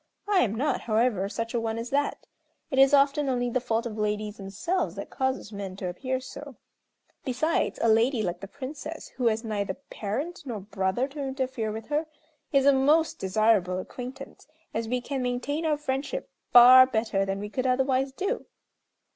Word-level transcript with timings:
I 0.27 0.39
am 0.39 0.55
not, 0.55 0.81
however, 0.81 1.29
such 1.29 1.53
a 1.53 1.59
one 1.61 1.77
as 1.77 1.91
that. 1.91 2.25
It 2.71 2.79
is 2.79 2.91
often 2.91 3.29
only 3.29 3.51
the 3.51 3.61
fault 3.61 3.85
of 3.85 3.99
ladies 3.99 4.37
themselves 4.37 4.95
that 4.95 5.11
causes 5.11 5.53
men 5.53 5.75
to 5.75 5.87
appear 5.89 6.19
so; 6.19 6.55
besides 7.23 7.77
a 7.83 7.87
lady, 7.87 8.23
like 8.23 8.39
the 8.39 8.47
Princess, 8.47 9.09
who 9.09 9.27
has 9.27 9.43
neither 9.43 9.75
parent 9.75 10.41
nor 10.43 10.59
brother 10.59 11.07
to 11.09 11.19
interfere 11.21 11.71
with 11.71 11.89
her, 11.89 12.07
is 12.51 12.65
a 12.65 12.73
most 12.73 13.19
desirable 13.19 13.77
acquaintance, 13.77 14.47
as 14.73 14.87
we 14.89 15.01
can 15.01 15.21
maintain 15.21 15.67
our 15.67 15.77
friendship 15.77 16.31
far 16.51 16.87
better 16.87 17.23
than 17.23 17.39
we 17.39 17.49
could 17.51 17.67
otherwise 17.67 18.11
do." 18.11 18.47